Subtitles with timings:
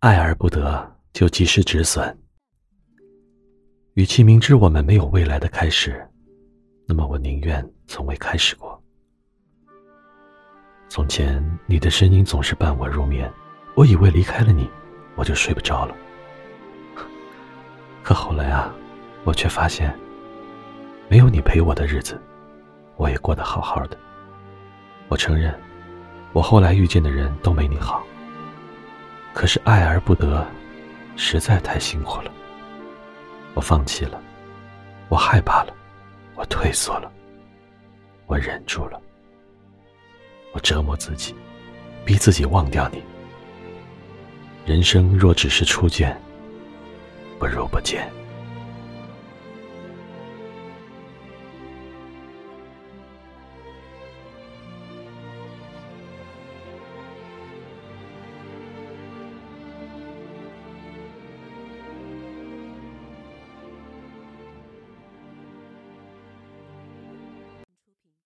[0.00, 2.16] 爱而不得，就及时止损。
[3.94, 6.06] 与其明知我们没有未来的开始，
[6.86, 8.78] 那么我宁愿从未开始过。
[10.86, 13.32] 从前，你的声音总是伴我入眠，
[13.74, 14.70] 我以为离开了你，
[15.16, 15.96] 我就睡不着了。
[18.02, 18.72] 可后来啊，
[19.24, 19.98] 我却发现，
[21.08, 22.20] 没有你陪我的日子，
[22.96, 23.96] 我也过得好好的。
[25.08, 25.58] 我承认，
[26.34, 28.04] 我后来遇见的人都没你好。
[29.36, 30.46] 可是爱而不得，
[31.14, 32.32] 实在太辛苦了。
[33.52, 34.18] 我放弃了，
[35.10, 35.74] 我害怕了，
[36.36, 37.12] 我退缩了，
[38.24, 38.98] 我忍住了，
[40.52, 41.34] 我折磨自己，
[42.02, 43.02] 逼自己忘掉你。
[44.64, 46.18] 人生若只是初见，
[47.38, 48.10] 不如不见。